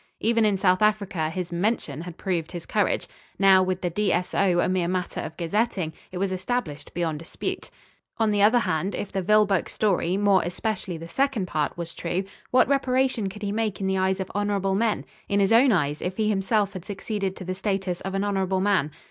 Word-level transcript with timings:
Even 0.19 0.45
in 0.45 0.57
South 0.57 0.81
Africa, 0.81 1.29
his 1.29 1.51
"mention" 1.51 2.01
had 2.01 2.17
proved 2.17 2.53
his 2.53 2.65
courage. 2.65 3.07
Now, 3.37 3.61
with 3.61 3.81
the 3.81 3.89
D. 3.91 4.11
S. 4.11 4.33
O. 4.33 4.59
a 4.59 4.67
mere 4.67 4.87
matter 4.87 5.21
of 5.21 5.37
gazetting, 5.37 5.93
it 6.11 6.17
was 6.17 6.31
established 6.31 6.95
beyond 6.95 7.19
dispute. 7.19 7.69
On 8.17 8.31
the 8.31 8.41
other 8.41 8.57
hand, 8.57 8.95
if 8.95 9.11
the 9.11 9.21
Vilboek 9.21 9.69
story, 9.69 10.17
more 10.17 10.41
especially 10.43 10.97
the 10.97 11.07
second 11.07 11.45
part, 11.45 11.77
was 11.77 11.93
true, 11.93 12.23
what 12.49 12.67
reparation 12.67 13.29
could 13.29 13.43
he 13.43 13.51
make 13.51 13.79
in 13.79 13.85
the 13.85 13.99
eyes 13.99 14.19
of 14.19 14.31
honourable 14.33 14.73
men? 14.73 15.05
in 15.29 15.39
his 15.39 15.51
own 15.53 15.71
eyes, 15.71 16.01
if 16.01 16.17
he 16.17 16.29
himself 16.29 16.73
had 16.73 16.83
succeeded 16.83 17.35
to 17.35 17.45
the 17.45 17.53
status 17.53 18.01
of 18.01 18.15
an 18.15 18.23
honourable 18.23 18.59
man? 18.59 18.89